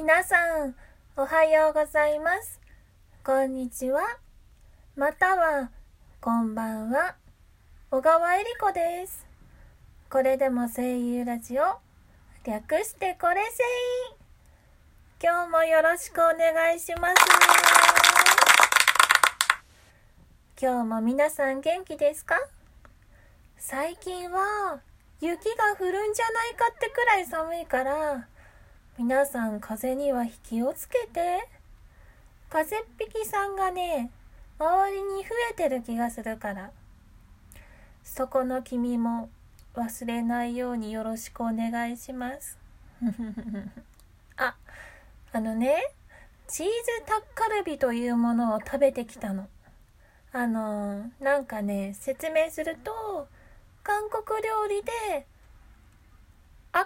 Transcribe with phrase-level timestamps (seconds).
[0.00, 0.76] 皆さん、
[1.16, 2.60] おはようございます。
[3.24, 4.00] こんにちは。
[4.94, 5.72] または、
[6.20, 7.16] こんばんは。
[7.90, 9.26] 小川えり子です。
[10.08, 11.80] これでも声優ラジオ、
[12.44, 13.64] 略してこれせ。
[15.20, 17.14] 今日もよろしくお願いします。
[20.62, 22.36] 今日も皆さん元気ですか？
[23.56, 24.78] 最近は
[25.20, 28.28] 雪が降るんじゃないかってくらい寒いから、
[28.98, 31.46] 皆さん風邪には気をつけて。
[32.50, 34.10] 風邪っ引きさんがね、
[34.58, 36.72] 周りに増えてる気がするから。
[38.02, 39.30] そこの君も
[39.76, 42.58] 忘れないようによろしくお願いします。
[44.36, 44.56] あ、
[45.32, 45.76] あのね、
[46.48, 46.72] チーズ
[47.06, 49.48] タッカルビというものを食べてきたの。
[50.32, 53.28] あの、なんかね、説明すると、
[53.84, 55.24] 韓国料理で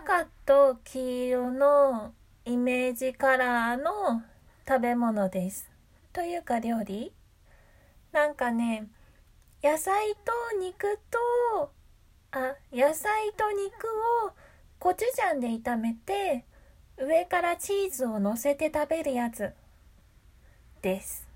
[0.05, 2.13] 赤と黄色の
[2.45, 4.23] イメージカラーの
[4.67, 5.71] 食べ物です。
[6.13, 7.13] というか料理
[8.11, 8.89] なんかね、
[9.63, 11.71] 野菜と肉と、
[12.33, 13.87] あ、野菜と肉
[14.27, 14.33] を
[14.81, 16.47] コチュジャンで炒めて、
[16.99, 19.53] 上からチーズを乗せて食べるやつ
[20.83, 21.29] です。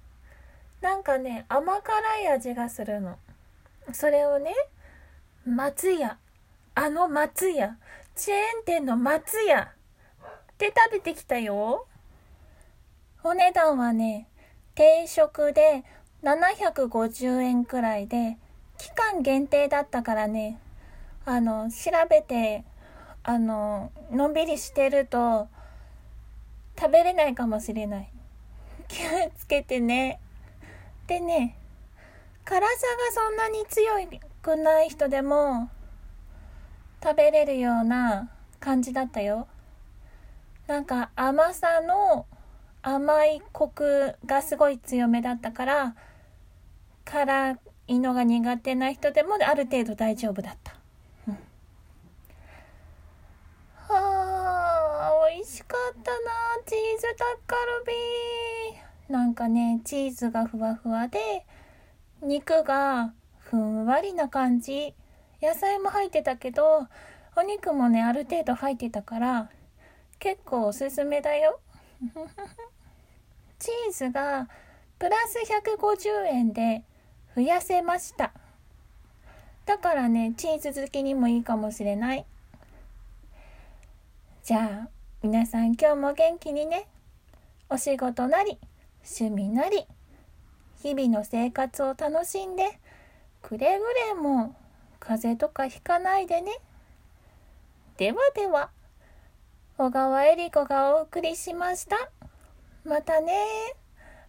[0.80, 3.16] なんかね、甘辛い味がするの。
[3.92, 4.52] それをね、
[5.46, 6.18] 松屋、
[6.74, 7.76] あの松屋、
[8.16, 9.74] チェーン店の松屋
[10.56, 11.86] で食べてきたよ。
[13.22, 14.26] お値段はね、
[14.74, 15.84] 定食で
[16.22, 18.38] 750円くらいで、
[18.78, 20.58] 期間限定だったからね、
[21.26, 22.64] あの、調べて、
[23.22, 25.48] あの、のんびりしてると、
[26.78, 28.08] 食べれないかもしれない。
[28.88, 30.20] 気をつけてね。
[31.06, 31.58] でね、
[32.46, 33.92] 辛さがそんなに強
[34.40, 35.68] くない人でも
[37.06, 39.46] 食べれるような感じだったよ。
[40.66, 42.26] なんか甘さの
[42.82, 45.94] 甘いコクがすごい強めだったから、
[47.04, 50.74] 辛いのが苦手な人でもある程度大丈夫だった。
[51.28, 51.38] うん、は
[55.22, 56.18] あ、美味しかったな、
[56.66, 59.12] チーズタッカルビー。
[59.12, 61.46] なんかね、チーズがふわふわで、
[62.20, 64.92] 肉がふんわりな感じ。
[65.42, 66.86] 野菜も入ってたけど、
[67.36, 69.50] お肉もね、ある程度入ってたから、
[70.18, 71.60] 結構おすすめだよ。
[73.58, 74.48] チーズが
[74.98, 75.38] プラス
[75.78, 76.82] 150円で
[77.34, 78.32] 増やせました。
[79.66, 82.24] だからね、チーズ好きにもいいかもしれない。
[84.42, 84.88] じゃあ、
[85.22, 86.86] 皆さん今日も元気にね、
[87.68, 88.58] お仕事なり、
[89.02, 89.86] 趣味なり、
[90.82, 92.78] 日々の生活を楽しんで、
[93.42, 94.54] くれぐれも
[95.00, 96.58] 風邪とかひかないでね。
[97.96, 98.70] ではでは、
[99.78, 102.10] 小川恵里子がお送りしました。
[102.84, 103.34] またね。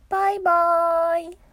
[0.09, 1.46] バイバーイ。